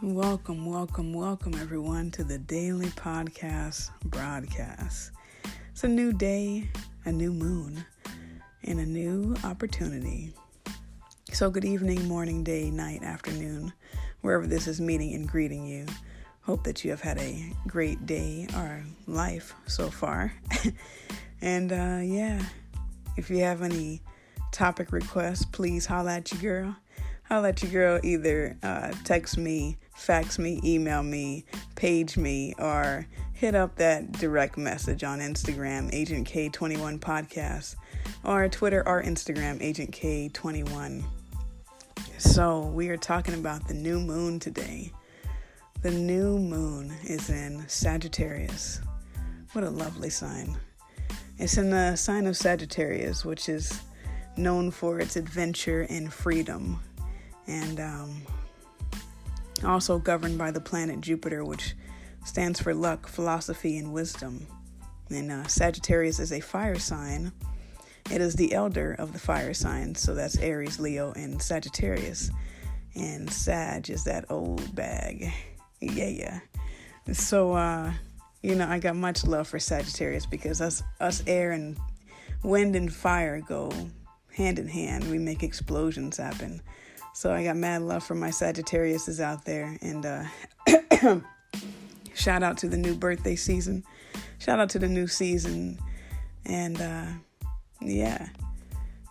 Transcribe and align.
Welcome, 0.00 0.64
welcome, 0.64 1.12
welcome, 1.12 1.54
everyone, 1.54 2.12
to 2.12 2.22
the 2.22 2.38
daily 2.38 2.86
podcast 2.86 3.90
broadcast. 4.04 5.10
It's 5.72 5.82
a 5.82 5.88
new 5.88 6.12
day, 6.12 6.70
a 7.04 7.10
new 7.10 7.32
moon, 7.32 7.84
and 8.62 8.78
a 8.78 8.86
new 8.86 9.34
opportunity. 9.42 10.32
So, 11.32 11.50
good 11.50 11.64
evening, 11.64 12.06
morning, 12.06 12.44
day, 12.44 12.70
night, 12.70 13.02
afternoon, 13.02 13.72
wherever 14.20 14.46
this 14.46 14.68
is 14.68 14.80
meeting 14.80 15.14
and 15.14 15.26
greeting 15.26 15.66
you. 15.66 15.84
Hope 16.42 16.62
that 16.62 16.84
you 16.84 16.92
have 16.92 17.00
had 17.00 17.18
a 17.18 17.52
great 17.66 18.06
day 18.06 18.46
or 18.54 18.84
life 19.08 19.52
so 19.66 19.90
far. 19.90 20.32
and 21.40 21.72
uh, 21.72 21.98
yeah, 22.04 22.40
if 23.16 23.30
you 23.30 23.38
have 23.38 23.62
any 23.62 24.00
topic 24.52 24.92
requests, 24.92 25.44
please 25.44 25.86
holla 25.86 26.18
at 26.18 26.30
you, 26.30 26.38
girl. 26.38 26.76
I'll 27.30 27.42
let 27.42 27.62
you 27.62 27.68
girl 27.68 28.00
either 28.02 28.56
uh, 28.62 28.92
text 29.04 29.36
me, 29.36 29.76
fax 29.94 30.38
me, 30.38 30.60
email 30.64 31.02
me, 31.02 31.44
page 31.74 32.16
me, 32.16 32.54
or 32.58 33.06
hit 33.34 33.54
up 33.54 33.76
that 33.76 34.12
direct 34.12 34.56
message 34.56 35.04
on 35.04 35.18
Instagram, 35.18 35.92
Agent 35.92 36.26
K21 36.26 36.98
Podcast, 36.98 37.76
or 38.24 38.48
Twitter 38.48 38.82
or 38.88 39.02
Instagram, 39.02 39.62
Agent 39.62 39.90
K21. 39.90 41.04
So, 42.16 42.62
we 42.62 42.88
are 42.88 42.96
talking 42.96 43.34
about 43.34 43.68
the 43.68 43.74
new 43.74 44.00
moon 44.00 44.40
today. 44.40 44.90
The 45.82 45.90
new 45.90 46.38
moon 46.38 46.94
is 47.04 47.28
in 47.28 47.62
Sagittarius. 47.68 48.80
What 49.52 49.64
a 49.64 49.70
lovely 49.70 50.10
sign. 50.10 50.56
It's 51.36 51.58
in 51.58 51.68
the 51.68 51.94
sign 51.94 52.26
of 52.26 52.38
Sagittarius, 52.38 53.22
which 53.24 53.50
is 53.50 53.82
known 54.38 54.70
for 54.70 54.98
its 54.98 55.16
adventure 55.16 55.82
and 55.90 56.12
freedom 56.12 56.80
and 57.48 57.80
um, 57.80 58.22
also 59.64 59.98
governed 59.98 60.38
by 60.38 60.50
the 60.50 60.60
planet 60.60 61.00
Jupiter, 61.00 61.44
which 61.44 61.74
stands 62.24 62.60
for 62.60 62.74
luck, 62.74 63.08
philosophy, 63.08 63.78
and 63.78 63.92
wisdom. 63.92 64.46
And 65.10 65.32
uh, 65.32 65.46
Sagittarius 65.46 66.20
is 66.20 66.32
a 66.32 66.40
fire 66.40 66.78
sign. 66.78 67.32
It 68.10 68.20
is 68.20 68.34
the 68.34 68.52
elder 68.52 68.94
of 68.98 69.12
the 69.12 69.18
fire 69.18 69.54
signs, 69.54 70.00
so 70.00 70.14
that's 70.14 70.38
Aries, 70.38 70.78
Leo, 70.78 71.12
and 71.12 71.40
Sagittarius. 71.40 72.30
And 72.94 73.30
Sag 73.30 73.90
is 73.90 74.04
that 74.04 74.30
old 74.30 74.74
bag. 74.74 75.32
Yeah, 75.80 76.08
yeah. 76.08 76.40
So, 77.12 77.52
uh, 77.52 77.92
you 78.42 78.54
know, 78.54 78.68
I 78.68 78.78
got 78.78 78.96
much 78.96 79.24
love 79.24 79.48
for 79.48 79.58
Sagittarius 79.58 80.26
because 80.26 80.60
us, 80.60 80.82
us 81.00 81.22
air 81.26 81.52
and 81.52 81.78
wind 82.42 82.76
and 82.76 82.92
fire 82.92 83.40
go 83.40 83.70
hand 84.34 84.58
in 84.58 84.68
hand. 84.68 85.10
We 85.10 85.18
make 85.18 85.42
explosions 85.42 86.16
happen. 86.16 86.62
So 87.14 87.32
I 87.32 87.44
got 87.44 87.56
mad 87.56 87.82
love 87.82 88.04
for 88.04 88.14
my 88.14 88.28
Sagittariuses 88.28 89.20
out 89.20 89.44
there. 89.44 89.76
And 89.82 90.06
uh, 90.06 90.24
shout 92.14 92.42
out 92.42 92.58
to 92.58 92.68
the 92.68 92.76
new 92.76 92.94
birthday 92.94 93.36
season. 93.36 93.84
Shout 94.38 94.60
out 94.60 94.70
to 94.70 94.78
the 94.78 94.88
new 94.88 95.06
season. 95.06 95.78
And 96.44 96.80
uh, 96.80 97.06
yeah. 97.80 98.28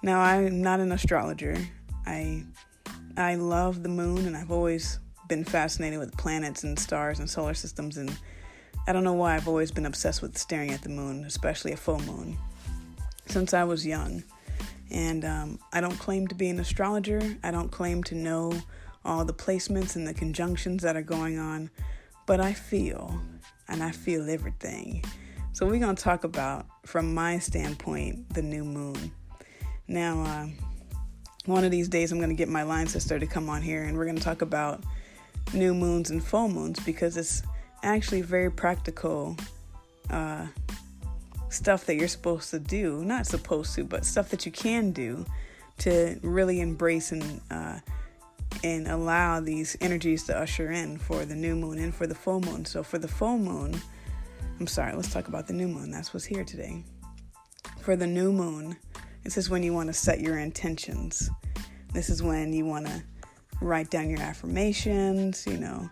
Now 0.01 0.21
I'm 0.21 0.61
not 0.61 0.79
an 0.79 0.91
astrologer. 0.91 1.57
I 2.05 2.43
I 3.17 3.35
love 3.35 3.83
the 3.83 3.89
moon 3.89 4.25
and 4.27 4.37
I've 4.37 4.51
always 4.51 4.99
been 5.27 5.43
fascinated 5.43 5.99
with 5.99 6.15
planets 6.15 6.63
and 6.63 6.79
stars 6.79 7.19
and 7.19 7.29
solar 7.29 7.53
systems 7.53 7.97
and 7.97 8.15
I 8.87 8.93
don't 8.93 9.03
know 9.03 9.13
why 9.13 9.35
I've 9.35 9.49
always 9.49 9.69
been 9.69 9.85
obsessed 9.85 10.21
with 10.21 10.37
staring 10.37 10.71
at 10.71 10.81
the 10.81 10.89
moon, 10.89 11.25
especially 11.25 11.73
a 11.73 11.77
full 11.77 11.99
moon, 11.99 12.37
since 13.25 13.53
I 13.53 13.65
was 13.65 13.85
young. 13.85 14.23
And 14.91 15.25
um, 15.25 15.59
I 15.73 15.81
don't 15.81 15.97
claim 15.97 16.27
to 16.27 16.35
be 16.35 16.49
an 16.49 16.59
astrologer. 16.59 17.37
I 17.43 17.51
don't 17.51 17.69
claim 17.69 18.03
to 18.05 18.15
know 18.15 18.53
all 19.03 19.25
the 19.25 19.33
placements 19.33 19.95
and 19.95 20.07
the 20.07 20.13
conjunctions 20.13 20.83
that 20.83 20.95
are 20.95 21.01
going 21.01 21.39
on, 21.39 21.69
but 22.25 22.39
I 22.39 22.53
feel, 22.53 23.19
and 23.67 23.81
I 23.81 23.91
feel 23.91 24.29
everything. 24.29 25.03
So 25.53 25.65
we're 25.65 25.79
going 25.79 25.95
to 25.95 26.03
talk 26.03 26.23
about, 26.23 26.65
from 26.85 27.13
my 27.13 27.39
standpoint, 27.39 28.33
the 28.33 28.41
new 28.41 28.63
moon. 28.63 29.11
Now, 29.87 30.21
uh, 30.23 30.47
one 31.45 31.63
of 31.63 31.71
these 31.71 31.87
days, 31.87 32.11
I'm 32.11 32.19
going 32.19 32.29
to 32.29 32.35
get 32.35 32.49
my 32.49 32.63
line 32.63 32.87
sister 32.87 33.17
to 33.17 33.25
come 33.25 33.49
on 33.49 33.61
here, 33.61 33.83
and 33.83 33.97
we're 33.97 34.05
going 34.05 34.17
to 34.17 34.23
talk 34.23 34.41
about 34.41 34.83
new 35.53 35.73
moons 35.73 36.09
and 36.09 36.23
full 36.23 36.49
moons 36.49 36.79
because 36.81 37.15
it's 37.15 37.41
actually 37.83 38.21
very 38.21 38.51
practical 38.51 39.37
uh, 40.09 40.45
stuff 41.49 41.85
that 41.85 41.95
you're 41.95 42.07
supposed 42.07 42.51
to 42.51 42.59
do, 42.59 43.03
not 43.03 43.25
supposed 43.25 43.75
to, 43.75 43.83
but 43.83 44.05
stuff 44.05 44.29
that 44.29 44.45
you 44.45 44.51
can 44.51 44.91
do 44.91 45.25
to 45.79 46.19
really 46.23 46.59
embrace 46.61 47.11
and 47.11 47.41
uh, 47.51 47.79
and 48.63 48.87
allow 48.87 49.39
these 49.39 49.77
energies 49.81 50.23
to 50.23 50.37
usher 50.37 50.71
in 50.71 50.97
for 50.97 51.25
the 51.25 51.35
new 51.35 51.55
moon 51.55 51.77
and 51.79 51.93
for 51.93 52.07
the 52.07 52.15
full 52.15 52.39
moon. 52.41 52.65
So 52.65 52.81
for 52.81 52.97
the 52.97 53.07
full 53.07 53.37
moon, 53.37 53.79
I'm 54.59 54.67
sorry, 54.67 54.95
let's 54.95 55.11
talk 55.11 55.27
about 55.27 55.47
the 55.47 55.53
new 55.53 55.67
moon. 55.67 55.91
That's 55.91 56.13
what's 56.13 56.25
here 56.25 56.43
today. 56.43 56.83
For 57.81 57.95
the 57.95 58.07
new 58.07 58.31
moon, 58.31 58.77
this 59.23 59.37
is 59.37 59.49
when 59.49 59.63
you 59.63 59.73
want 59.73 59.87
to 59.87 59.93
set 59.93 60.21
your 60.21 60.39
intentions. 60.39 61.29
This 61.93 62.09
is 62.09 62.23
when 62.23 62.53
you 62.53 62.65
want 62.65 62.87
to 62.87 63.03
write 63.61 63.89
down 63.89 64.09
your 64.09 64.21
affirmations, 64.21 65.45
you 65.45 65.57
know, 65.57 65.89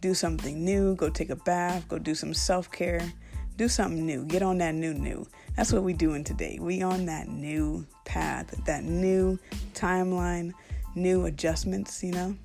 do 0.00 0.14
something 0.14 0.64
new, 0.64 0.94
go 0.96 1.10
take 1.10 1.30
a 1.30 1.36
bath, 1.36 1.86
go 1.88 1.98
do 1.98 2.14
some 2.14 2.32
self-care 2.34 3.12
do 3.58 3.68
something 3.68 4.06
new. 4.06 4.24
Get 4.24 4.40
on 4.40 4.58
that 4.58 4.74
new 4.74 4.94
new. 4.94 5.26
That's 5.56 5.72
what 5.72 5.82
we 5.82 5.92
doing 5.92 6.22
today. 6.22 6.58
We 6.60 6.80
on 6.82 7.06
that 7.06 7.28
new 7.28 7.84
path, 8.04 8.54
that 8.64 8.84
new 8.84 9.38
timeline, 9.74 10.54
new 10.94 11.26
adjustments, 11.26 12.02
you 12.02 12.12
know, 12.12 12.36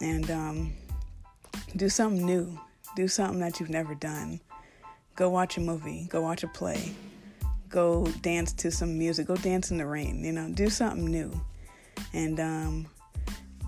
and 0.00 0.30
um, 0.30 0.72
do 1.76 1.88
something 1.88 2.24
new. 2.24 2.58
Do 2.94 3.08
something 3.08 3.40
that 3.40 3.58
you've 3.58 3.68
never 3.68 3.94
done. 3.96 4.40
Go 5.16 5.28
watch 5.28 5.56
a 5.56 5.60
movie. 5.60 6.06
Go 6.08 6.22
watch 6.22 6.44
a 6.44 6.48
play. 6.48 6.94
Go 7.68 8.06
dance 8.22 8.52
to 8.54 8.70
some 8.70 8.96
music. 8.96 9.26
Go 9.26 9.36
dance 9.36 9.72
in 9.72 9.76
the 9.76 9.86
rain. 9.86 10.24
You 10.24 10.32
know, 10.32 10.48
do 10.50 10.70
something 10.70 11.04
new. 11.04 11.32
And 12.12 12.38
um, 12.38 12.86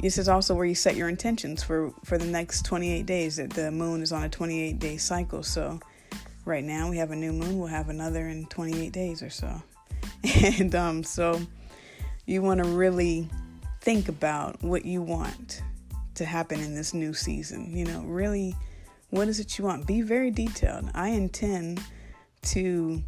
this 0.01 0.19
is 0.19 0.29
also 0.29 0.55
where 0.55 0.67
you 0.67 0.77
set 0.77 0.95
your 0.95 1.09
intentions 1.09 1.65
for 1.65 1.93
for 2.05 2.17
the 2.17 2.27
next 2.27 2.65
28 2.65 3.07
days. 3.07 3.37
That 3.37 3.51
the 3.51 3.73
moon 3.73 4.03
is 4.03 4.13
on 4.13 4.23
a 4.23 4.29
28 4.29 4.79
day 4.79 4.97
cycle, 4.97 5.43
so 5.43 5.81
right 6.51 6.65
now. 6.65 6.91
We 6.91 6.99
have 6.99 7.13
a 7.13 7.17
new 7.17 7.33
moon. 7.33 7.59
We'll 7.59 7.69
have 7.69 7.89
another 7.89 8.29
in 8.29 8.45
28 8.47 8.93
days 8.93 9.23
or 9.23 9.31
so. 9.31 9.63
And 10.59 10.75
um, 10.75 11.03
so 11.03 11.41
you 12.27 12.43
want 12.43 12.63
to 12.63 12.69
really 12.69 13.29
think 13.81 14.09
about 14.09 14.63
what 14.63 14.85
you 14.85 15.01
want 15.01 15.63
to 16.17 16.25
happen 16.27 16.61
in 16.61 16.75
this 16.75 16.93
new 16.93 17.15
season 17.15 17.75
you 17.75 17.87
know? 17.87 18.03
Really 18.03 18.55
what 19.09 19.29
is 19.29 19.41
it 19.41 19.59
you 19.59 19.65
want? 19.65 19.87
Be 19.87 20.03
very 20.03 20.31
detailed. 20.31 20.91
I 20.95 21.09
intend 21.09 21.81
to 22.43 23.03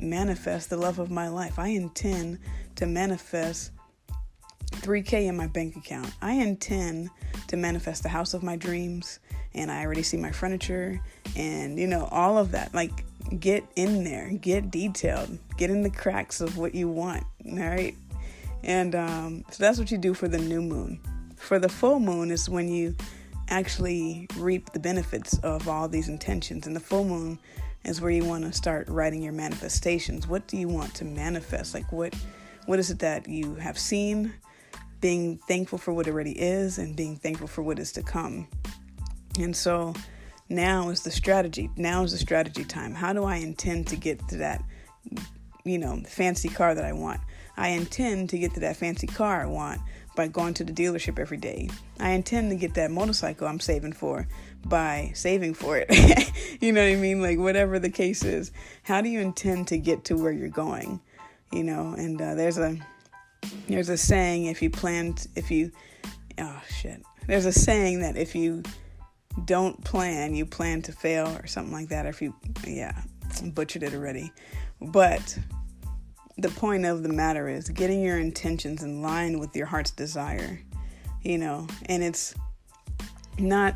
manifest 0.00 0.70
the 0.70 0.76
love 0.76 0.98
of 0.98 1.10
my 1.10 1.28
life. 1.28 1.58
I 1.58 1.68
intend 1.68 2.38
to 2.76 2.86
manifest 2.86 3.70
3k 4.72 5.26
in 5.26 5.36
my 5.36 5.46
bank 5.46 5.76
account. 5.76 6.12
I 6.22 6.32
intend 6.32 7.10
to 7.48 7.56
manifest 7.56 8.02
the 8.02 8.08
house 8.08 8.34
of 8.34 8.42
my 8.42 8.56
dreams 8.56 9.20
and 9.54 9.70
I 9.70 9.84
already 9.84 10.02
see 10.02 10.16
my 10.16 10.30
furniture 10.30 11.00
and 11.36 11.78
you 11.78 11.86
know 11.86 12.08
all 12.10 12.38
of 12.38 12.52
that. 12.52 12.74
Like 12.74 13.04
get 13.40 13.64
in 13.74 14.04
there 14.04 14.28
get 14.30 14.70
detailed 14.70 15.38
get 15.56 15.70
in 15.70 15.82
the 15.82 15.88
cracks 15.88 16.42
of 16.42 16.58
what 16.58 16.74
you 16.74 16.88
want 16.88 17.24
all 17.50 17.58
right? 17.58 17.94
And 18.62 18.94
um, 18.94 19.44
so 19.50 19.62
that's 19.62 19.78
what 19.78 19.90
you 19.90 19.98
do 19.98 20.14
for 20.14 20.26
the 20.26 20.38
new 20.38 20.62
moon. 20.62 20.98
For 21.36 21.58
the 21.58 21.68
full 21.68 22.00
moon 22.00 22.30
is 22.30 22.48
when 22.48 22.68
you 22.68 22.94
actually 23.48 24.26
reap 24.36 24.72
the 24.72 24.78
benefits 24.78 25.38
of 25.38 25.68
all 25.68 25.86
these 25.88 26.08
intentions. 26.08 26.66
And 26.66 26.74
the 26.74 26.80
full 26.80 27.04
moon 27.04 27.38
is 27.84 28.00
where 28.00 28.10
you 28.10 28.24
want 28.24 28.44
to 28.44 28.52
start 28.52 28.88
writing 28.88 29.22
your 29.22 29.34
manifestations. 29.34 30.26
What 30.26 30.46
do 30.46 30.56
you 30.56 30.68
want 30.68 30.94
to 30.94 31.04
manifest? 31.04 31.74
Like 31.74 31.92
what 31.92 32.14
what 32.66 32.78
is 32.78 32.90
it 32.90 33.00
that 33.00 33.28
you 33.28 33.56
have 33.56 33.78
seen? 33.78 34.32
Being 35.02 35.36
thankful 35.46 35.76
for 35.76 35.92
what 35.92 36.08
already 36.08 36.32
is 36.32 36.78
and 36.78 36.96
being 36.96 37.16
thankful 37.16 37.46
for 37.46 37.62
what 37.62 37.78
is 37.78 37.92
to 37.92 38.02
come 38.02 38.48
and 39.38 39.54
so 39.54 39.94
now 40.48 40.90
is 40.90 41.02
the 41.02 41.10
strategy. 41.10 41.70
Now 41.76 42.02
is 42.02 42.12
the 42.12 42.18
strategy 42.18 42.64
time. 42.64 42.94
How 42.94 43.12
do 43.12 43.24
I 43.24 43.36
intend 43.36 43.88
to 43.88 43.96
get 43.96 44.26
to 44.28 44.36
that, 44.38 44.62
you 45.64 45.78
know, 45.78 46.02
fancy 46.06 46.48
car 46.48 46.74
that 46.74 46.84
I 46.84 46.92
want? 46.92 47.20
I 47.56 47.68
intend 47.68 48.30
to 48.30 48.38
get 48.38 48.54
to 48.54 48.60
that 48.60 48.76
fancy 48.76 49.06
car 49.06 49.42
I 49.42 49.46
want 49.46 49.80
by 50.16 50.28
going 50.28 50.54
to 50.54 50.64
the 50.64 50.72
dealership 50.72 51.18
every 51.18 51.36
day. 51.36 51.68
I 51.98 52.10
intend 52.10 52.50
to 52.50 52.56
get 52.56 52.74
that 52.74 52.90
motorcycle 52.90 53.48
I'm 53.48 53.60
saving 53.60 53.92
for 53.92 54.28
by 54.64 55.12
saving 55.14 55.54
for 55.54 55.76
it. 55.78 55.88
you 56.60 56.72
know 56.72 56.82
what 56.84 56.92
I 56.92 56.96
mean? 56.96 57.20
Like, 57.20 57.38
whatever 57.38 57.78
the 57.78 57.90
case 57.90 58.24
is, 58.24 58.52
how 58.82 59.00
do 59.00 59.08
you 59.08 59.20
intend 59.20 59.68
to 59.68 59.78
get 59.78 60.04
to 60.04 60.16
where 60.16 60.32
you're 60.32 60.48
going? 60.48 61.00
You 61.52 61.64
know, 61.64 61.94
and 61.96 62.20
uh, 62.20 62.34
there's 62.34 62.58
a 62.58 62.76
there's 63.68 63.88
a 63.88 63.96
saying 63.96 64.46
if 64.46 64.62
you 64.62 64.70
plan 64.70 65.14
if 65.36 65.50
you 65.50 65.70
oh 66.38 66.62
shit 66.70 67.02
there's 67.26 67.44
a 67.44 67.52
saying 67.52 68.00
that 68.00 68.16
if 68.16 68.34
you 68.34 68.62
don't 69.44 69.82
plan, 69.84 70.34
you 70.34 70.46
plan 70.46 70.82
to 70.82 70.92
fail 70.92 71.28
or 71.28 71.46
something 71.46 71.72
like 71.72 71.88
that. 71.88 72.06
If 72.06 72.22
you, 72.22 72.34
yeah, 72.66 73.02
butchered 73.52 73.82
it 73.82 73.94
already. 73.94 74.32
But 74.80 75.38
the 76.36 76.48
point 76.50 76.84
of 76.84 77.02
the 77.02 77.08
matter 77.08 77.48
is 77.48 77.68
getting 77.68 78.02
your 78.02 78.18
intentions 78.18 78.82
in 78.82 79.02
line 79.02 79.38
with 79.38 79.54
your 79.54 79.66
heart's 79.66 79.90
desire, 79.90 80.60
you 81.22 81.38
know, 81.38 81.66
and 81.86 82.02
it's 82.02 82.34
not 83.38 83.74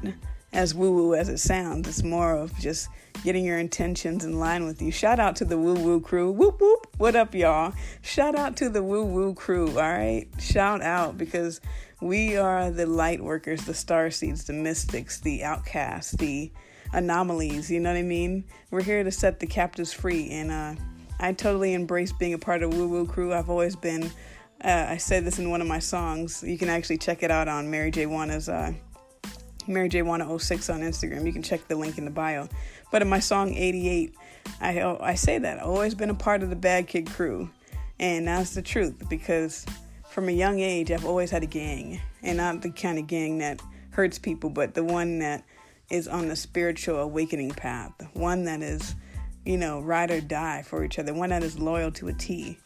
as 0.52 0.75
woo 0.75 0.93
woo 0.93 1.14
as 1.14 1.28
it 1.28 1.38
sounds. 1.38 1.88
It's 1.88 2.02
more 2.02 2.34
of 2.34 2.56
just 2.58 2.88
getting 3.24 3.44
your 3.44 3.58
intentions 3.58 4.24
in 4.24 4.38
line 4.38 4.64
with 4.64 4.80
you. 4.80 4.90
Shout 4.90 5.18
out 5.18 5.36
to 5.36 5.44
the 5.44 5.58
woo 5.58 5.74
woo 5.74 6.00
crew. 6.00 6.30
Whoop 6.30 6.60
whoop. 6.60 6.86
What 6.98 7.16
up, 7.16 7.34
y'all? 7.34 7.72
Shout 8.02 8.36
out 8.36 8.56
to 8.58 8.68
the 8.68 8.82
woo 8.82 9.04
woo 9.04 9.34
crew. 9.34 9.68
All 9.70 9.92
right. 9.92 10.26
Shout 10.38 10.82
out 10.82 11.18
because 11.18 11.60
we 12.00 12.36
are 12.36 12.70
the 12.70 12.86
light 12.86 13.22
workers, 13.22 13.64
the 13.64 13.74
star 13.74 14.10
seeds, 14.10 14.44
the 14.44 14.52
mystics, 14.52 15.20
the 15.20 15.44
outcasts, 15.44 16.12
the 16.12 16.52
anomalies. 16.92 17.70
You 17.70 17.80
know 17.80 17.90
what 17.90 17.98
I 17.98 18.02
mean? 18.02 18.44
We're 18.70 18.82
here 18.82 19.02
to 19.02 19.10
set 19.10 19.40
the 19.40 19.46
captives 19.46 19.92
free. 19.92 20.30
And 20.30 20.50
uh, 20.50 20.74
I 21.20 21.32
totally 21.32 21.74
embrace 21.74 22.12
being 22.12 22.34
a 22.34 22.38
part 22.38 22.62
of 22.62 22.74
woo 22.74 22.88
woo 22.88 23.06
crew. 23.06 23.34
I've 23.34 23.50
always 23.50 23.76
been. 23.76 24.10
Uh, 24.64 24.86
I 24.88 24.96
said 24.96 25.24
this 25.24 25.38
in 25.38 25.50
one 25.50 25.60
of 25.60 25.68
my 25.68 25.78
songs. 25.78 26.42
You 26.42 26.58
can 26.58 26.68
actually 26.68 26.98
check 26.98 27.22
it 27.22 27.30
out 27.30 27.46
on 27.46 27.70
Mary 27.70 27.92
J. 27.92 28.06
Wanna's 28.06 28.48
uh, 28.48 28.72
Mary 29.68 29.88
J. 29.88 30.02
Wanna 30.02 30.38
06 30.38 30.70
on 30.70 30.80
Instagram. 30.80 31.26
You 31.26 31.32
can 31.32 31.42
check 31.42 31.68
the 31.68 31.76
link 31.76 31.98
in 31.98 32.04
the 32.04 32.10
bio. 32.10 32.48
But 32.90 33.02
in 33.02 33.08
my 33.08 33.20
song 33.20 33.55
88, 33.55 34.14
I, 34.61 34.96
I 35.00 35.14
say 35.14 35.38
that. 35.38 35.58
I've 35.58 35.69
always 35.69 35.94
been 35.94 36.11
a 36.11 36.14
part 36.14 36.43
of 36.43 36.50
the 36.50 36.56
Bad 36.56 36.87
Kid 36.87 37.06
crew. 37.06 37.50
And 38.00 38.29
that's 38.29 38.55
the 38.55 38.62
truth 38.62 39.08
because 39.08 39.67
from 40.08 40.29
a 40.29 40.32
young 40.32 40.61
age, 40.61 40.90
I've 40.90 41.05
always 41.05 41.31
had 41.31 41.43
a 41.43 41.46
gang. 41.46 42.00
And 42.23 42.38
not 42.38 42.62
the 42.62 42.70
kind 42.70 42.99
of 42.99 43.06
gang 43.06 43.38
that 43.38 43.61
hurts 43.90 44.19
people, 44.19 44.50
but 44.50 44.75
the 44.75 44.85
one 44.85 45.19
that 45.20 45.44
is 45.90 46.08
on 46.08 46.29
the 46.29 46.37
spiritual 46.37 46.99
awakening 46.99 47.50
path. 47.50 47.93
One 48.14 48.44
that 48.44 48.62
is, 48.62 48.94
you 49.44 49.56
know, 49.56 49.81
ride 49.81 50.11
or 50.11 50.20
die 50.20 50.62
for 50.62 50.85
each 50.85 50.99
other. 50.99 51.14
One 51.14 51.31
that 51.31 51.43
is 51.43 51.58
loyal 51.58 51.90
to 51.93 52.08
a 52.08 52.12
T. 52.12 52.58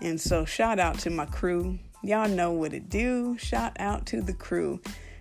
And 0.00 0.20
so, 0.20 0.44
shout 0.44 0.78
out 0.78 0.98
to 1.00 1.10
my 1.10 1.26
crew. 1.26 1.78
Y'all 2.02 2.28
know 2.28 2.52
what 2.52 2.72
it 2.72 2.88
do. 2.88 3.36
Shout 3.38 3.76
out 3.78 4.06
to 4.06 4.22
the 4.22 4.32
crew. 4.32 4.80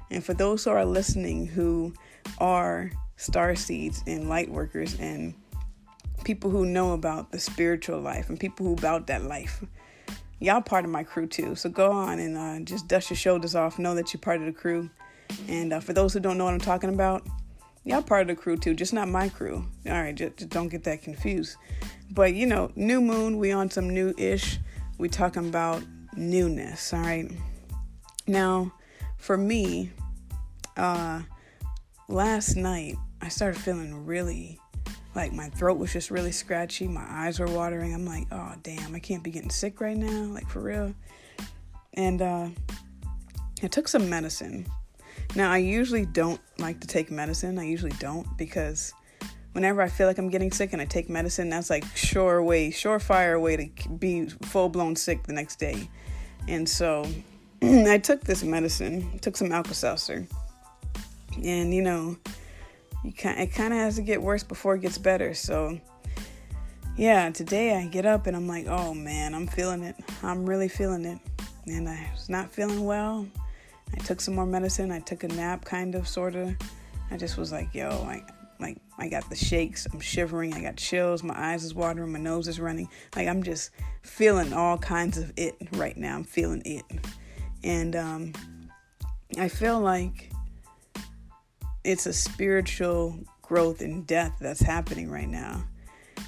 And 0.10 0.24
for 0.24 0.34
those 0.34 0.64
who 0.64 0.72
are 0.72 0.86
listening 0.86 1.46
who 1.46 1.94
are 2.38 2.92
star 3.19 3.54
seeds 3.54 4.01
and 4.07 4.30
light 4.30 4.50
workers 4.50 4.98
and 4.98 5.33
people 6.24 6.50
who 6.50 6.66
know 6.66 6.94
about 6.94 7.31
the 7.31 7.39
spiritual 7.39 8.00
life 8.00 8.30
and 8.30 8.39
people 8.39 8.66
who 8.66 8.71
about 8.71 9.07
that 9.07 9.25
life, 9.25 9.62
y'all 10.39 10.62
part 10.62 10.86
of 10.86 10.92
my 10.92 11.04
crew 11.04 11.27
too. 11.27 11.54
So 11.54 11.69
go 11.69 11.92
on 11.92 12.19
and 12.19 12.38
uh, 12.38 12.60
just 12.62 12.88
dust 12.88 13.10
your 13.10 13.18
shoulders 13.18 13.56
off. 13.56 13.77
Know 13.77 13.94
that 13.95 14.13
you're 14.13 14.21
part 14.21 14.39
of 14.39 14.45
the 14.45 14.54
crew. 14.54 14.89
And 15.50 15.74
uh, 15.74 15.81
for 15.81 15.92
those 15.92 16.13
who 16.13 16.21
don't 16.21 16.38
know 16.38 16.45
what 16.45 16.54
I'm 16.54 16.62
talking 16.62 16.94
about, 16.94 17.27
y'all 17.83 18.01
part 18.01 18.21
of 18.21 18.27
the 18.30 18.42
crew 18.42 18.56
too, 18.56 18.74
just 18.74 18.94
not 18.94 19.10
my 19.10 19.27
crew. 19.27 19.65
All 19.86 19.92
right, 19.92 20.15
just, 20.15 20.38
just 20.38 20.50
don't 20.50 20.69
get 20.69 20.86
that 20.86 21.01
confused. 21.01 21.57
But 22.12 22.33
you 22.33 22.45
know, 22.45 22.72
new 22.77 23.01
moon, 23.01 23.38
we 23.38 23.51
on 23.51 23.69
some 23.69 23.89
new 23.89 24.13
ish. 24.18 24.60
We 24.98 25.10
talking 25.10 25.50
about 25.50 25.83
newness. 26.15 26.94
All 26.94 27.01
right. 27.01 27.30
Now, 28.27 28.72
for 29.18 29.36
me, 29.36 29.92
uh, 30.77 31.22
last 32.07 32.56
night 32.56 32.95
I 33.21 33.30
started 33.30 33.60
feeling 33.60 34.06
really 34.06 34.60
like 35.16 35.33
my 35.33 35.50
throat 35.50 35.77
was 35.77 35.92
just 35.92 36.12
really 36.12 36.31
scratchy, 36.31 36.88
my 36.88 37.06
eyes 37.07 37.39
were 37.39 37.48
watering. 37.48 37.94
I'm 37.94 38.06
like, 38.06 38.27
oh 38.31 38.54
damn, 38.63 38.95
I 38.95 39.00
can't 39.00 39.24
be 39.24 39.31
getting 39.31 39.50
sick 39.50 39.81
right 39.81 39.98
now, 39.98 40.24
like 40.33 40.48
for 40.48 40.62
real. 40.62 40.94
And 41.95 42.21
uh, 42.21 42.50
I 43.63 43.68
took 43.68 43.88
some 43.88 44.10
medicine. 44.10 44.68
Now 45.36 45.51
I 45.51 45.57
usually 45.57 46.06
don't 46.06 46.39
like 46.57 46.80
to 46.81 46.88
take 46.88 47.12
medicine. 47.12 47.60
I 47.60 47.66
usually 47.66 47.94
don't 48.00 48.38
because 48.38 48.94
whenever 49.54 49.81
I 49.81 49.89
feel 49.89 50.07
like 50.07 50.18
I'm 50.18 50.30
getting 50.30 50.51
sick 50.51 50.74
and 50.74 50.81
I 50.81 50.86
take 50.86 51.10
medicine, 51.10 51.50
that's 51.50 51.69
like 51.69 51.86
sure 51.95 52.42
way, 52.42 52.69
surefire 52.69 53.42
way 53.42 53.57
to 53.57 53.89
be 53.89 54.27
full 54.27 54.69
blown 54.69 54.95
sick 54.95 55.24
the 55.24 55.33
next 55.33 55.57
day. 55.57 55.89
And 56.48 56.68
so 56.68 57.06
I 57.62 57.98
took 57.98 58.22
this 58.22 58.44
medicine, 58.44 59.19
took 59.19 59.36
some 59.36 59.51
Alka 59.51 59.74
Seltzer 59.74 60.27
and 61.44 61.74
you 61.74 61.81
know 61.81 62.18
you 63.04 63.13
it 63.24 63.54
kind 63.54 63.74
of 63.74 63.80
has 63.80 63.96
to 63.96 64.01
get 64.01 64.22
worse 64.22 64.44
before 64.44 64.75
it 64.75 64.81
gets 64.81 64.98
better 64.98 65.34
so 65.34 65.80
yeah 66.98 67.30
today 67.30 67.75
i 67.75 67.86
get 67.88 68.06
up 68.06 68.28
and 68.28 68.36
i'm 68.36 68.48
like 68.48 68.68
oh 68.68 68.94
man 68.94 69.34
i'm 69.34 69.48
feeling 69.48 69.84
it. 69.84 69.96
I'm 70.24 70.46
really 70.46 70.68
feeling 70.68 71.06
it. 71.06 71.19
And 71.68 71.88
i 71.88 72.10
was 72.13 72.30
not 72.30 72.51
feeling 72.51 72.86
well. 72.86 73.25
I 73.94 73.98
took 74.00 74.22
some 74.22 74.36
more 74.36 74.46
medicine. 74.46 74.92
I 74.92 75.00
took 75.00 75.24
a 75.24 75.28
nap 75.30 75.66
kind 75.66 75.96
of 75.96 76.07
sort 76.07 76.36
of 76.36 76.56
i 77.12 77.18
just 77.18 77.38
was 77.38 77.51
like 77.51 77.74
yo 77.74 77.90
I, 77.90 78.24
like 78.60 78.78
i 78.98 79.07
got 79.07 79.30
the 79.30 79.36
shakes. 79.36 79.88
I'm 79.94 80.01
shivering. 80.01 80.54
I 80.54 80.62
got 80.62 80.75
chills. 80.75 81.24
My 81.24 81.54
eyes 81.54 81.63
is 81.63 81.74
watering. 81.74 82.12
My 82.12 82.19
nose 82.19 82.48
is 82.48 82.60
running. 82.60 82.90
Like 83.16 83.28
i'm 83.28 83.44
just 83.44 83.72
feeling 84.01 84.51
all 84.51 84.78
kinds 84.78 85.18
of 85.18 85.31
it 85.38 85.56
right 85.74 85.96
now. 85.96 86.16
I'm 86.16 86.25
feeling 86.25 86.62
it. 86.66 86.84
And 87.63 87.96
um 87.96 88.34
i 89.38 89.48
feel 89.48 89.80
like 89.80 90.31
it's 91.84 92.06
a 92.06 92.14
spiritual 92.14 93.20
growth 93.42 93.81
and 93.81 94.06
death 94.06 94.38
that's 94.40 94.62
happening 94.62 95.10
right 95.10 95.28
now. 95.28 95.64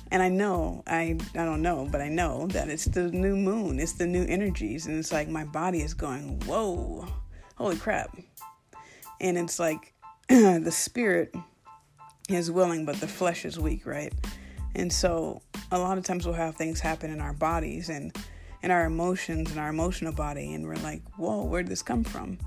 And 0.10 0.22
I 0.22 0.30
know, 0.30 0.84
I 0.88 1.18
I 1.34 1.46
don't 1.46 1.62
know, 1.62 1.88
but 1.92 2.02
I 2.02 2.10
know 2.10 2.48
that 2.48 2.70
it's 2.70 2.86
the 2.86 3.12
new 3.12 3.36
moon, 3.36 3.80
it's 3.80 3.94
the 3.94 4.08
new 4.08 4.26
energies, 4.26 4.88
and 4.88 4.98
it's 4.98 5.12
like 5.12 5.28
my 5.28 5.46
body 5.46 5.82
is 5.82 5.94
going, 5.94 6.40
whoa, 6.42 7.08
holy 7.56 7.78
crap. 7.78 8.18
And 9.20 9.38
it's 9.38 9.60
like 9.60 9.94
the 10.30 10.72
spirit 10.72 11.36
is 12.30 12.52
willing, 12.52 12.86
but 12.86 13.00
the 13.00 13.08
flesh 13.08 13.46
is 13.46 13.60
weak, 13.60 13.86
right? 13.86 14.14
And 14.76 14.92
so 14.92 15.42
a 15.72 15.78
lot 15.78 15.98
of 15.98 16.04
times 16.04 16.26
we'll 16.26 16.36
have 16.36 16.56
things 16.56 16.80
happen 16.80 17.12
in 17.12 17.20
our 17.20 17.34
bodies 17.34 17.90
and 17.90 18.16
in 18.64 18.72
our 18.72 18.86
emotions 18.86 19.52
and 19.52 19.60
our 19.60 19.70
emotional 19.70 20.14
body, 20.14 20.54
and 20.54 20.66
we're 20.66 20.76
like, 20.78 21.02
whoa, 21.18 21.44
where 21.44 21.64
did 21.64 21.72
this 21.72 21.82
come 21.82 22.04
from? 22.04 22.38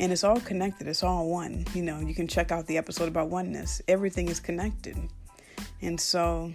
And 0.00 0.10
it's 0.12 0.24
all 0.24 0.40
connected, 0.40 0.88
it's 0.88 1.02
all 1.02 1.28
one. 1.28 1.66
You 1.74 1.82
know, 1.82 2.00
you 2.00 2.14
can 2.14 2.26
check 2.26 2.50
out 2.50 2.66
the 2.66 2.78
episode 2.78 3.06
about 3.06 3.28
oneness. 3.28 3.82
Everything 3.86 4.28
is 4.28 4.40
connected. 4.40 4.96
And 5.82 6.00
so 6.00 6.50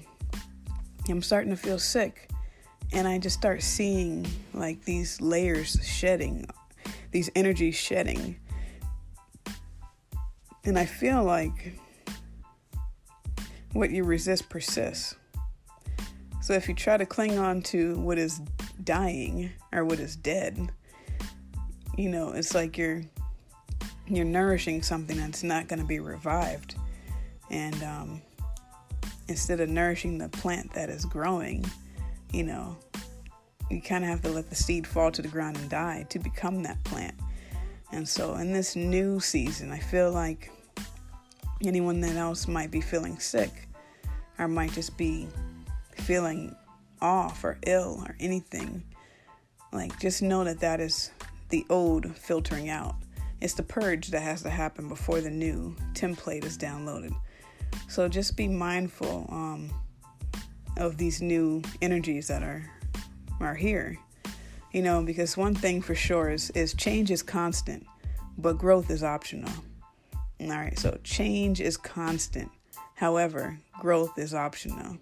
I'm 1.08 1.22
starting 1.22 1.52
to 1.52 1.56
feel 1.56 1.78
sick. 1.78 2.28
And 2.92 3.08
I 3.08 3.20
just 3.20 3.38
start 3.38 3.62
seeing 3.62 4.26
like 4.56 4.84
these 4.84 5.22
layers 5.22 5.78
shedding, 5.84 6.48
these 7.12 7.30
energies 7.36 7.76
shedding. 7.76 8.36
And 10.64 10.80
I 10.80 10.86
feel 10.86 11.24
like 11.24 11.76
what 13.74 13.92
you 13.92 14.06
resist 14.06 14.50
persists. 14.50 15.16
So 16.42 16.54
if 16.54 16.68
you 16.68 16.74
try 16.74 16.98
to 16.98 17.06
cling 17.06 17.38
on 17.38 17.62
to 17.64 17.94
what 18.00 18.18
is 18.18 18.40
dying 18.84 19.52
or 19.72 19.86
what 19.86 20.00
is 20.00 20.16
dead, 20.16 20.72
you 21.96 22.10
know, 22.10 22.32
it's 22.32 22.56
like 22.56 22.76
you're 22.80 23.04
you're 24.08 24.26
nourishing 24.26 24.82
something 24.82 25.18
that's 25.18 25.44
not 25.44 25.68
going 25.68 25.80
to 25.80 25.86
be 25.86 26.00
revived. 26.00 26.76
And 27.50 27.82
um, 27.84 28.22
instead 29.28 29.60
of 29.60 29.70
nourishing 29.70 30.18
the 30.18 30.30
plant 30.30 30.74
that 30.74 30.90
is 30.90 31.06
growing, 31.06 31.66
you 32.32 32.44
know, 32.44 32.78
you 33.70 33.82
kind 33.82 34.04
of 34.04 34.10
have 34.10 34.22
to 34.22 34.30
let 34.30 34.50
the 34.50 34.56
seed 34.56 34.86
fall 34.86 35.12
to 35.12 35.22
the 35.22 35.28
ground 35.28 35.58
and 35.58 35.70
die 35.70 36.06
to 36.10 36.20
become 36.20 36.64
that 36.64 36.84
plant. 36.84 37.16
And 37.92 38.08
so, 38.08 38.36
in 38.36 38.52
this 38.52 38.76
new 38.76 39.20
season, 39.20 39.72
I 39.72 39.80
feel 39.80 40.12
like 40.12 40.52
anyone 41.64 42.02
that 42.02 42.16
else 42.16 42.48
might 42.48 42.72
be 42.72 42.82
feeling 42.82 43.18
sick 43.20 43.68
or 44.38 44.48
might 44.48 44.74
just 44.74 44.98
be 44.98 45.28
feeling 45.96 46.56
off 47.02 47.44
or 47.44 47.58
ill 47.66 48.04
or 48.06 48.16
anything, 48.20 48.84
like 49.72 49.98
just 50.00 50.22
know 50.22 50.44
that 50.44 50.60
that 50.60 50.80
is 50.80 51.12
the 51.50 51.66
old 51.70 52.16
filtering 52.16 52.70
out. 52.70 52.96
It's 53.46 53.54
the 53.54 53.62
purge 53.62 54.08
that 54.08 54.22
has 54.22 54.42
to 54.42 54.50
happen 54.50 54.90
before 54.90 55.22
the 55.22 55.30
new 55.30 55.76
template 55.94 56.46
is 56.46 56.58
downloaded. 56.58 57.16
So 57.88 58.08
just 58.08 58.36
be 58.36 58.48
mindful 58.48 59.28
um, 59.30 59.70
of 60.78 60.98
these 60.98 61.22
new 61.22 61.62
energies 61.80 62.28
that 62.28 62.42
are 62.42 62.68
are 63.40 63.54
here. 63.54 64.00
You 64.72 64.82
know, 64.82 65.04
because 65.04 65.38
one 65.38 65.54
thing 65.54 65.84
for 65.84 65.94
sure 65.94 66.32
is 66.32 66.50
is 66.56 66.74
change 66.74 67.12
is 67.12 67.22
constant, 67.22 67.86
but 68.40 68.58
growth 68.58 68.90
is 68.90 69.04
optional. 69.04 69.54
All 70.42 70.48
right, 70.48 70.80
so 70.80 70.98
change 71.04 71.62
is 71.62 71.78
constant. 71.78 72.50
However, 72.96 73.60
growth 73.80 74.18
is 74.18 74.34
optional. 74.34 74.98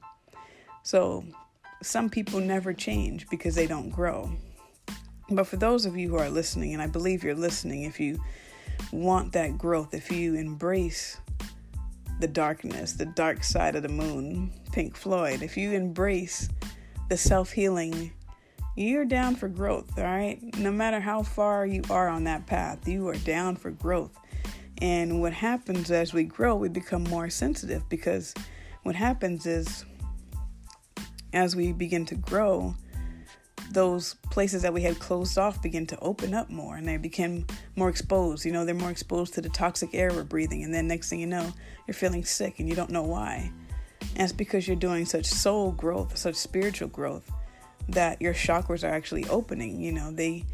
So 0.84 1.24
some 1.82 2.10
people 2.10 2.42
never 2.42 2.74
change 2.74 3.30
because 3.30 3.56
they 3.56 3.68
don't 3.68 3.90
grow. 3.90 4.30
But 5.30 5.48
for 5.48 5.58
those 5.58 5.86
of 5.86 5.96
you 5.96 6.10
who 6.10 6.18
are 6.18 6.30
listening, 6.30 6.74
and 6.74 6.82
I 6.82 6.88
believe 6.88 7.24
you're 7.24 7.36
listening, 7.36 7.84
if 7.84 8.00
you 8.00 8.22
want 8.92 9.32
that 9.34 9.58
growth, 9.58 9.94
if 9.94 10.12
you 10.12 10.36
embrace 10.36 11.18
the 12.20 12.28
darkness, 12.28 12.94
the 12.94 13.06
dark 13.06 13.44
side 13.44 13.76
of 13.76 13.84
the 13.84 13.90
moon, 13.90 14.52
Pink 14.72 14.96
Floyd, 14.96 15.42
if 15.42 15.58
you 15.58 15.72
embrace 15.72 16.50
the 17.10 17.18
self 17.18 17.52
healing, 17.52 18.12
you're 18.76 19.06
down 19.06 19.36
for 19.36 19.48
growth, 19.48 19.98
all 19.98 20.04
right? 20.04 20.40
No 20.58 20.72
matter 20.72 21.00
how 21.00 21.24
far 21.24 21.66
you 21.66 21.82
are 21.90 22.10
on 22.10 22.24
that 22.26 22.46
path, 22.48 22.88
you 22.88 23.08
are 23.08 23.16
down 23.16 23.56
for 23.56 23.72
growth. 23.72 24.18
And 24.80 25.22
what 25.22 25.34
happens 25.34 25.92
as 25.92 26.14
we 26.14 26.24
grow, 26.24 26.56
we 26.56 26.70
become 26.70 27.04
more 27.04 27.30
sensitive 27.30 27.88
because 27.88 28.34
what 28.82 28.96
happens 28.96 29.46
is 29.46 29.86
as 31.34 31.56
we 31.56 31.72
begin 31.72 32.06
to 32.08 32.16
grow, 32.16 32.76
those 33.74 34.14
places 34.30 34.62
that 34.62 34.74
we 34.74 34.82
had 34.84 35.00
closed 35.00 35.38
off 35.38 35.62
begin 35.62 35.86
to 35.88 36.00
open 36.00 36.34
up 36.34 36.50
more 36.50 36.76
and 36.76 36.88
they 36.88 36.98
become 36.98 37.46
more 37.76 37.90
exposed. 37.90 38.46
You 38.46 38.52
know, 38.52 38.66
they're 38.66 38.76
more 38.76 38.92
exposed 38.92 39.34
to 39.34 39.42
the 39.42 39.50
toxic 39.50 39.90
air 39.94 40.12
we're 40.14 40.24
breathing. 40.24 40.64
And 40.64 40.74
then 40.74 40.88
next 40.88 41.10
thing 41.10 41.20
you 41.20 41.28
know, 41.28 41.52
you're 41.88 41.96
feeling 41.96 42.24
sick 42.24 42.60
and 42.60 42.70
you 42.70 42.76
don't 42.76 42.92
know 42.92 43.04
why. 43.04 43.52
And 44.16 44.22
it's 44.22 44.32
because 44.32 44.68
you're 44.68 44.76
doing 44.76 45.06
such 45.06 45.26
soul 45.26 45.72
growth, 45.72 46.16
such 46.16 46.36
spiritual 46.36 46.88
growth 46.90 47.30
that 47.90 48.22
your 48.22 48.34
chakras 48.34 48.84
are 48.84 48.94
actually 48.94 49.28
opening. 49.28 49.82
You 49.82 49.92
know, 49.92 50.12
they 50.12 50.46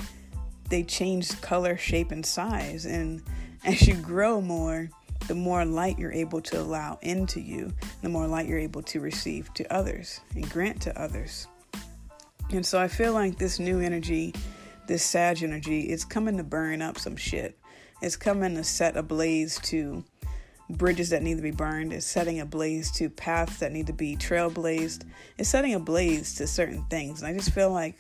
they 0.70 0.84
change 0.84 1.40
color, 1.42 1.78
shape, 1.78 2.12
and 2.12 2.26
size. 2.26 2.86
And 2.86 3.22
as 3.66 3.88
you 3.88 3.96
grow 3.96 4.40
more, 4.40 4.90
the 5.28 5.36
more 5.36 5.66
light 5.66 6.00
you're 6.00 6.14
able 6.14 6.42
to 6.42 6.60
allow 6.60 7.00
into 7.02 7.42
you, 7.42 7.74
the 8.02 8.10
more 8.10 8.28
light 8.28 8.48
you're 8.48 8.60
able 8.60 8.84
to 8.84 9.00
receive 9.00 9.54
to 9.56 9.74
others 9.74 10.22
and 10.36 10.50
grant 10.50 10.82
to 10.84 11.00
others. 11.00 11.48
And 12.52 12.66
so 12.66 12.80
I 12.80 12.88
feel 12.88 13.14
like 13.14 13.38
this 13.38 13.60
new 13.60 13.80
energy, 13.80 14.34
this 14.88 15.04
Sag 15.04 15.44
energy, 15.44 15.82
it's 15.82 16.04
coming 16.04 16.38
to 16.38 16.44
burn 16.44 16.82
up 16.82 16.98
some 16.98 17.16
shit. 17.16 17.58
It's 18.02 18.16
coming 18.16 18.56
to 18.56 18.64
set 18.64 18.98
ablaze 18.98 19.60
to 19.64 20.04
bridges 20.70 21.10
that 21.10 21.22
need 21.22 21.36
to 21.36 21.44
be 21.44 21.52
burned. 21.52 21.94
It's 21.94 22.06
setting 22.06 22.40
ablaze 22.40 22.92
to 22.94 23.10
paths 23.10 23.58
that 23.60 23.72
need 23.72 23.88
to 23.88 23.94
be 23.94 24.16
trailblazed. 24.16 25.04
It's 25.38 25.50
setting 25.50 25.74
ablaze 25.74 26.36
to 26.36 26.48
certain 26.48 26.84
things. 26.86 27.22
And 27.22 27.30
I 27.30 27.38
just 27.38 27.54
feel 27.54 27.72
like 27.72 27.96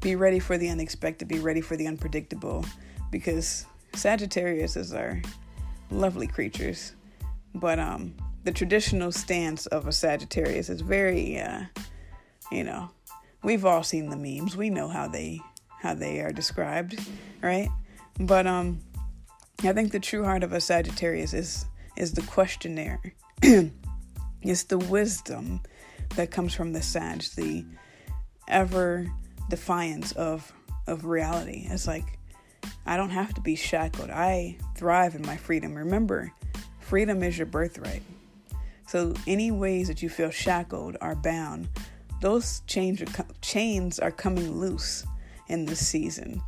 be 0.00 0.16
ready 0.16 0.38
for 0.38 0.58
the 0.58 0.68
unexpected, 0.68 1.28
be 1.28 1.38
ready 1.38 1.60
for 1.60 1.76
the 1.76 1.86
unpredictable, 1.86 2.64
because 3.10 3.66
Sagittarius 3.94 4.76
is 4.76 4.92
our 4.92 5.22
lovely 5.90 6.26
creatures. 6.26 6.94
But 7.54 7.78
um, 7.78 8.14
the 8.44 8.52
traditional 8.52 9.12
stance 9.12 9.66
of 9.66 9.86
a 9.86 9.92
Sagittarius 9.92 10.68
is 10.68 10.80
very, 10.80 11.40
uh, 11.40 11.64
you 12.50 12.64
know, 12.64 12.90
we've 13.42 13.64
all 13.64 13.82
seen 13.82 14.08
the 14.10 14.16
memes. 14.16 14.56
We 14.56 14.70
know 14.70 14.88
how 14.88 15.08
they 15.08 15.40
how 15.80 15.94
they 15.94 16.20
are 16.20 16.32
described, 16.32 17.00
right? 17.42 17.68
But 18.20 18.46
um, 18.46 18.80
I 19.64 19.72
think 19.72 19.90
the 19.90 20.00
true 20.00 20.24
heart 20.24 20.42
of 20.42 20.52
a 20.52 20.60
Sagittarius 20.60 21.34
is 21.34 21.66
is 21.96 22.12
the 22.12 22.22
questionnaire. 22.22 23.00
it's 24.42 24.64
the 24.64 24.78
wisdom 24.78 25.60
that 26.16 26.30
comes 26.30 26.54
from 26.54 26.72
the 26.72 26.82
Sag, 26.82 27.22
the 27.36 27.64
ever 28.48 29.10
defiance 29.50 30.12
of 30.12 30.52
of 30.86 31.04
reality. 31.04 31.66
It's 31.68 31.86
like 31.86 32.18
I 32.86 32.96
don't 32.96 33.10
have 33.10 33.34
to 33.34 33.40
be 33.40 33.56
shackled. 33.56 34.10
I 34.10 34.56
thrive 34.76 35.14
in 35.14 35.22
my 35.22 35.36
freedom. 35.36 35.74
Remember, 35.74 36.32
freedom 36.80 37.22
is 37.22 37.38
your 37.38 37.46
birthright. 37.46 38.02
So 38.86 39.14
any 39.26 39.50
ways 39.50 39.88
that 39.88 40.02
you 40.02 40.08
feel 40.08 40.30
shackled 40.30 40.96
are 41.00 41.14
bound, 41.14 41.68
those 42.22 42.60
chains 42.66 43.02
are, 43.02 43.26
chains 43.42 43.98
are 43.98 44.10
coming 44.10 44.58
loose 44.58 45.04
in 45.48 45.66
this 45.66 45.86
season. 45.86 46.40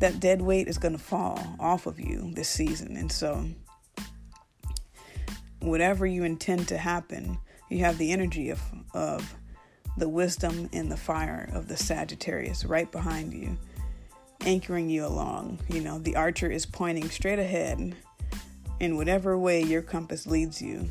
That 0.00 0.20
dead 0.20 0.42
weight 0.42 0.68
is 0.68 0.76
going 0.76 0.96
to 0.96 1.02
fall 1.02 1.56
off 1.58 1.86
of 1.86 1.98
you 1.98 2.30
this 2.34 2.48
season. 2.48 2.96
And 2.96 3.10
so, 3.10 3.46
whatever 5.60 6.06
you 6.06 6.24
intend 6.24 6.68
to 6.68 6.78
happen, 6.78 7.38
you 7.68 7.78
have 7.78 7.96
the 7.96 8.10
energy 8.12 8.50
of, 8.50 8.60
of 8.92 9.34
the 9.96 10.08
wisdom 10.08 10.68
and 10.72 10.90
the 10.90 10.96
fire 10.96 11.48
of 11.52 11.68
the 11.68 11.76
Sagittarius 11.76 12.64
right 12.64 12.90
behind 12.90 13.32
you 13.32 13.56
anchoring 14.46 14.88
you 14.88 15.06
along. 15.06 15.60
You 15.68 15.80
know, 15.80 15.98
the 15.98 16.16
archer 16.16 16.50
is 16.50 16.66
pointing 16.66 17.10
straight 17.10 17.38
ahead 17.38 17.94
in 18.80 18.96
whatever 18.96 19.38
way 19.38 19.62
your 19.62 19.82
compass 19.82 20.26
leads 20.26 20.60
you. 20.62 20.88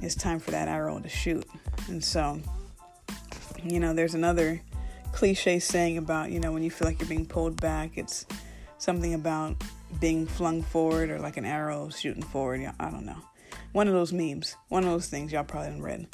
It's 0.00 0.14
time 0.14 0.40
for 0.40 0.50
that 0.50 0.68
arrow 0.68 0.98
to 0.98 1.08
shoot. 1.08 1.46
And 1.88 2.02
so, 2.02 2.40
you 3.64 3.80
know, 3.80 3.94
there's 3.94 4.14
another 4.14 4.60
cliche 5.12 5.58
saying 5.58 5.98
about, 5.98 6.30
you 6.30 6.40
know, 6.40 6.52
when 6.52 6.62
you 6.62 6.70
feel 6.70 6.86
like 6.86 7.00
you're 7.00 7.08
being 7.08 7.26
pulled 7.26 7.60
back, 7.60 7.96
it's 7.96 8.26
something 8.78 9.14
about 9.14 9.56
being 10.00 10.26
flung 10.26 10.62
forward 10.62 11.10
or 11.10 11.18
like 11.18 11.36
an 11.36 11.44
arrow 11.44 11.88
shooting 11.88 12.22
forward. 12.22 12.70
I 12.78 12.90
don't 12.90 13.06
know. 13.06 13.18
One 13.72 13.88
of 13.88 13.94
those 13.94 14.12
memes, 14.12 14.56
one 14.68 14.84
of 14.84 14.90
those 14.90 15.08
things 15.08 15.32
y'all 15.32 15.44
probably 15.44 15.68
haven't 15.68 15.82
read. 15.82 16.06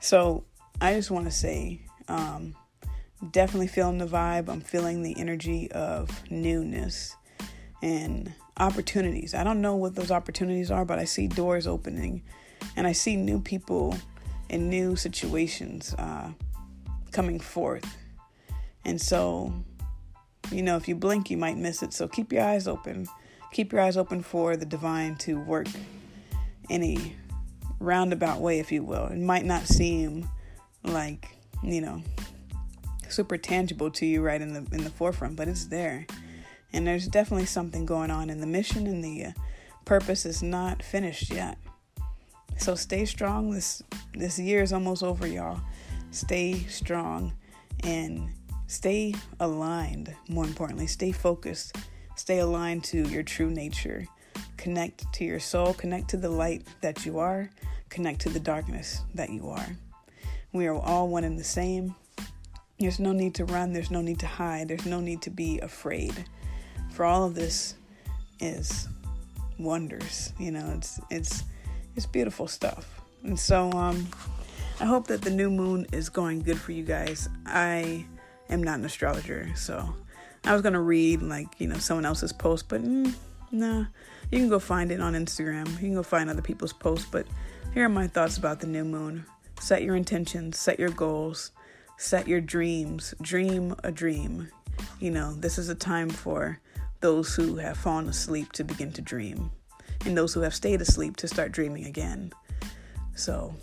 So 0.00 0.44
I 0.80 0.94
just 0.94 1.10
want 1.10 1.26
to 1.26 1.30
say, 1.30 1.80
um, 2.08 2.54
definitely 3.30 3.66
feeling 3.66 3.98
the 3.98 4.06
vibe. 4.06 4.48
I'm 4.48 4.60
feeling 4.60 5.02
the 5.02 5.18
energy 5.18 5.70
of 5.72 6.10
newness 6.30 7.16
and 7.82 8.32
opportunities. 8.56 9.34
I 9.34 9.44
don't 9.44 9.60
know 9.60 9.76
what 9.76 9.94
those 9.94 10.10
opportunities 10.10 10.70
are, 10.70 10.84
but 10.84 10.98
I 10.98 11.04
see 11.04 11.26
doors 11.26 11.66
opening 11.66 12.22
and 12.76 12.86
I 12.86 12.92
see 12.92 13.16
new 13.16 13.40
people 13.40 13.96
in 14.48 14.68
new 14.68 14.96
situations 14.96 15.94
uh, 15.98 16.30
coming 17.12 17.40
forth. 17.40 17.96
And 18.84 19.00
so, 19.00 19.52
you 20.50 20.62
know, 20.62 20.76
if 20.76 20.88
you 20.88 20.94
blink, 20.94 21.30
you 21.30 21.36
might 21.36 21.56
miss 21.56 21.82
it. 21.82 21.92
So 21.92 22.08
keep 22.08 22.32
your 22.32 22.42
eyes 22.42 22.66
open. 22.66 23.06
Keep 23.52 23.72
your 23.72 23.80
eyes 23.80 23.96
open 23.96 24.22
for 24.22 24.56
the 24.56 24.66
divine 24.66 25.16
to 25.16 25.40
work 25.40 25.68
any 26.70 27.16
roundabout 27.80 28.40
way, 28.40 28.58
if 28.58 28.72
you 28.72 28.82
will. 28.82 29.06
It 29.06 29.18
might 29.18 29.44
not 29.44 29.62
seem 29.62 30.28
like, 30.84 31.28
you 31.62 31.80
know, 31.80 32.02
super 33.08 33.36
tangible 33.36 33.90
to 33.90 34.06
you 34.06 34.22
right 34.22 34.40
in 34.40 34.52
the 34.52 34.66
in 34.74 34.84
the 34.84 34.90
forefront, 34.90 35.36
but 35.36 35.48
it's 35.48 35.66
there. 35.66 36.06
And 36.72 36.86
there's 36.86 37.08
definitely 37.08 37.46
something 37.46 37.86
going 37.86 38.10
on 38.10 38.28
and 38.30 38.42
the 38.42 38.46
mission 38.46 38.86
and 38.86 39.02
the 39.02 39.26
uh, 39.26 39.32
purpose 39.84 40.26
is 40.26 40.42
not 40.42 40.82
finished 40.82 41.32
yet. 41.32 41.56
So 42.58 42.74
stay 42.74 43.04
strong. 43.04 43.50
This 43.50 43.82
this 44.12 44.38
year 44.38 44.62
is 44.62 44.72
almost 44.72 45.02
over, 45.02 45.26
y'all. 45.26 45.60
Stay 46.18 46.64
strong 46.64 47.32
and 47.84 48.28
stay 48.66 49.14
aligned. 49.38 50.12
More 50.28 50.44
importantly, 50.44 50.88
stay 50.88 51.12
focused. 51.12 51.76
Stay 52.16 52.40
aligned 52.40 52.82
to 52.84 53.08
your 53.08 53.22
true 53.22 53.52
nature. 53.52 54.04
Connect 54.56 55.10
to 55.12 55.24
your 55.24 55.38
soul, 55.38 55.74
connect 55.74 56.08
to 56.08 56.16
the 56.16 56.28
light 56.28 56.66
that 56.80 57.06
you 57.06 57.20
are, 57.20 57.48
connect 57.88 58.20
to 58.22 58.30
the 58.30 58.40
darkness 58.40 59.02
that 59.14 59.30
you 59.30 59.48
are. 59.48 59.76
We 60.52 60.66
are 60.66 60.74
all 60.74 61.06
one 61.06 61.22
and 61.22 61.38
the 61.38 61.44
same. 61.44 61.94
There's 62.80 62.98
no 62.98 63.12
need 63.12 63.36
to 63.36 63.44
run, 63.44 63.72
there's 63.72 63.92
no 63.92 64.00
need 64.00 64.18
to 64.18 64.26
hide, 64.26 64.66
there's 64.66 64.86
no 64.86 64.98
need 64.98 65.22
to 65.22 65.30
be 65.30 65.60
afraid. 65.60 66.24
For 66.90 67.04
all 67.04 67.22
of 67.22 67.36
this 67.36 67.76
is 68.40 68.88
wonders, 69.56 70.32
you 70.36 70.50
know, 70.50 70.72
it's 70.76 71.00
it's 71.10 71.44
it's 71.94 72.06
beautiful 72.06 72.48
stuff. 72.48 73.02
And 73.22 73.38
so 73.38 73.70
um 73.70 74.08
I 74.80 74.84
hope 74.84 75.08
that 75.08 75.22
the 75.22 75.30
new 75.30 75.50
moon 75.50 75.86
is 75.92 76.08
going 76.08 76.42
good 76.42 76.58
for 76.58 76.72
you 76.72 76.84
guys. 76.84 77.28
I 77.46 78.06
am 78.48 78.62
not 78.62 78.78
an 78.78 78.84
astrologer, 78.84 79.50
so 79.56 79.92
I 80.44 80.52
was 80.52 80.62
gonna 80.62 80.80
read 80.80 81.20
like 81.20 81.48
you 81.58 81.66
know 81.66 81.78
someone 81.78 82.04
else's 82.04 82.32
post, 82.32 82.68
but 82.68 82.82
mm, 82.82 83.12
nah. 83.50 83.86
You 84.30 84.38
can 84.38 84.48
go 84.48 84.58
find 84.58 84.92
it 84.92 85.00
on 85.00 85.14
Instagram. 85.14 85.68
You 85.72 85.78
can 85.78 85.94
go 85.94 86.02
find 86.02 86.28
other 86.28 86.42
people's 86.42 86.72
posts, 86.72 87.08
but 87.10 87.26
here 87.74 87.86
are 87.86 87.88
my 87.88 88.06
thoughts 88.06 88.36
about 88.36 88.60
the 88.60 88.66
new 88.66 88.84
moon. 88.84 89.24
Set 89.58 89.82
your 89.82 89.96
intentions, 89.96 90.58
set 90.58 90.78
your 90.78 90.90
goals, 90.90 91.50
set 91.96 92.28
your 92.28 92.40
dreams, 92.40 93.14
dream 93.20 93.74
a 93.82 93.90
dream. 93.90 94.48
You 95.00 95.10
know, 95.10 95.32
this 95.32 95.58
is 95.58 95.70
a 95.70 95.74
time 95.74 96.10
for 96.10 96.60
those 97.00 97.34
who 97.34 97.56
have 97.56 97.78
fallen 97.78 98.08
asleep 98.08 98.52
to 98.52 98.64
begin 98.64 98.92
to 98.92 99.02
dream, 99.02 99.50
and 100.04 100.16
those 100.16 100.34
who 100.34 100.42
have 100.42 100.54
stayed 100.54 100.80
asleep 100.80 101.16
to 101.16 101.26
start 101.26 101.52
dreaming 101.52 101.86
again. 101.86 102.32
So, 103.14 103.54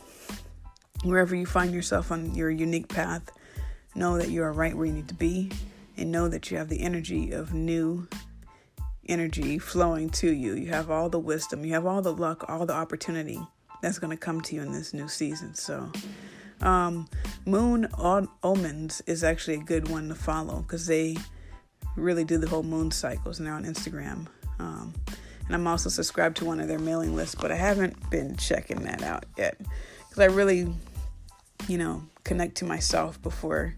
wherever 1.06 1.36
you 1.36 1.46
find 1.46 1.74
yourself 1.74 2.12
on 2.12 2.36
your 2.36 2.50
unique 2.50 2.88
path, 2.88 3.32
know 3.96 4.18
that 4.18 4.30
you 4.30 4.44
are 4.44 4.52
right 4.52 4.76
where 4.76 4.86
you 4.86 4.94
need 4.94 5.08
to 5.08 5.14
be, 5.14 5.52
and 5.98 6.12
know 6.12 6.28
that 6.28 6.52
you 6.52 6.58
have 6.58 6.70
the 6.70 6.82
energy 6.82 7.32
of 7.32 7.54
new 7.54 8.08
energy 9.08 9.60
flowing 9.60 10.10
to 10.10 10.32
you. 10.32 10.56
You 10.56 10.68
have 10.70 10.90
all 10.90 11.10
the 11.10 11.20
wisdom, 11.20 11.66
you 11.66 11.74
have 11.74 11.86
all 11.86 12.02
the 12.02 12.14
luck, 12.14 12.46
all 12.50 12.66
the 12.66 12.74
opportunity 12.74 13.40
that's 13.82 14.00
going 14.00 14.12
to 14.12 14.18
come 14.18 14.42
to 14.42 14.56
you 14.56 14.62
in 14.62 14.72
this 14.72 14.94
new 14.94 15.08
season. 15.08 15.54
So, 15.54 15.92
um, 16.62 17.08
Moon 17.46 17.88
Omens 18.44 19.02
is 19.06 19.24
actually 19.24 19.56
a 19.56 19.64
good 19.64 19.90
one 19.90 20.10
to 20.10 20.16
follow 20.16 20.62
because 20.62 20.88
they 20.88 21.18
really 21.96 22.24
do 22.24 22.38
the 22.38 22.48
whole 22.48 22.64
moon 22.64 22.92
cycles 22.92 23.38
they're 23.38 23.54
on 23.54 23.66
Instagram. 23.66 24.28
Um, 24.60 24.94
and 25.46 25.56
I'm 25.56 25.68
also 25.68 25.90
subscribed 25.90 26.38
to 26.38 26.46
one 26.46 26.60
of 26.60 26.68
their 26.68 26.80
mailing 26.80 27.16
lists, 27.16 27.36
but 27.36 27.52
I 27.52 27.56
haven't 27.56 28.10
been 28.10 28.36
checking 28.36 28.82
that 28.84 29.04
out 29.04 29.26
yet 29.38 29.58
because 29.60 30.20
I 30.20 30.26
really, 30.26 30.74
you 31.68 31.78
know, 31.78 32.04
connect 32.24 32.56
to 32.56 32.66
myself 32.66 33.22
before 33.22 33.76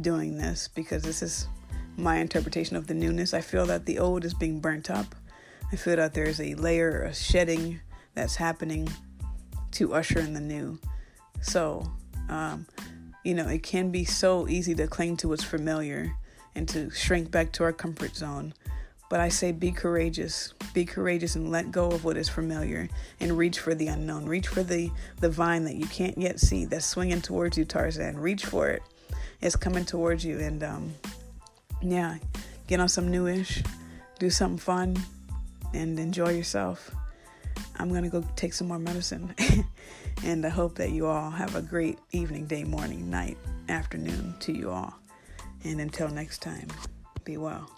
doing 0.00 0.38
this 0.38 0.68
because 0.68 1.02
this 1.02 1.22
is 1.22 1.48
my 1.96 2.18
interpretation 2.18 2.76
of 2.76 2.86
the 2.86 2.94
newness. 2.94 3.34
I 3.34 3.40
feel 3.40 3.66
that 3.66 3.86
the 3.86 3.98
old 3.98 4.24
is 4.24 4.34
being 4.34 4.60
burnt 4.60 4.90
up. 4.90 5.14
I 5.72 5.76
feel 5.76 5.96
that 5.96 6.14
there's 6.14 6.40
a 6.40 6.54
layer 6.54 7.02
of 7.02 7.16
shedding 7.16 7.80
that's 8.14 8.36
happening 8.36 8.88
to 9.72 9.94
usher 9.94 10.20
in 10.20 10.32
the 10.32 10.40
new. 10.40 10.78
So, 11.42 11.90
um, 12.28 12.66
you 13.24 13.34
know, 13.34 13.48
it 13.48 13.62
can 13.62 13.90
be 13.90 14.04
so 14.04 14.48
easy 14.48 14.74
to 14.76 14.86
cling 14.86 15.16
to 15.18 15.28
what's 15.28 15.44
familiar 15.44 16.14
and 16.54 16.68
to 16.68 16.90
shrink 16.90 17.30
back 17.30 17.52
to 17.52 17.64
our 17.64 17.72
comfort 17.72 18.16
zone. 18.16 18.54
But 19.08 19.20
I 19.20 19.28
say 19.28 19.52
be 19.52 19.72
courageous. 19.72 20.52
Be 20.74 20.84
courageous 20.84 21.34
and 21.34 21.50
let 21.50 21.70
go 21.70 21.90
of 21.90 22.04
what 22.04 22.16
is 22.16 22.28
familiar 22.28 22.88
and 23.20 23.38
reach 23.38 23.58
for 23.58 23.74
the 23.74 23.86
unknown. 23.88 24.26
Reach 24.26 24.48
for 24.48 24.62
the, 24.62 24.90
the 25.20 25.30
vine 25.30 25.64
that 25.64 25.76
you 25.76 25.86
can't 25.86 26.18
yet 26.18 26.40
see 26.40 26.66
that's 26.66 26.84
swinging 26.84 27.22
towards 27.22 27.56
you, 27.56 27.64
Tarzan. 27.64 28.18
Reach 28.18 28.44
for 28.44 28.68
it. 28.68 28.82
it 29.40 29.46
is 29.46 29.56
coming 29.56 29.84
towards 29.84 30.24
you. 30.24 30.38
And 30.38 30.62
um, 30.62 30.94
yeah, 31.80 32.18
get 32.66 32.80
on 32.80 32.88
some 32.88 33.10
newish, 33.10 33.62
do 34.18 34.28
something 34.30 34.58
fun, 34.58 34.96
and 35.72 35.98
enjoy 35.98 36.30
yourself. 36.30 36.90
I'm 37.76 37.92
gonna 37.92 38.08
go 38.08 38.24
take 38.36 38.52
some 38.52 38.68
more 38.68 38.78
medicine, 38.78 39.34
and 40.24 40.44
I 40.44 40.48
hope 40.48 40.74
that 40.76 40.90
you 40.90 41.06
all 41.06 41.30
have 41.30 41.54
a 41.54 41.62
great 41.62 41.98
evening, 42.12 42.46
day, 42.46 42.64
morning, 42.64 43.08
night, 43.08 43.38
afternoon 43.68 44.34
to 44.40 44.52
you 44.52 44.70
all. 44.70 44.94
And 45.64 45.80
until 45.80 46.08
next 46.08 46.42
time, 46.42 46.68
be 47.24 47.36
well. 47.36 47.77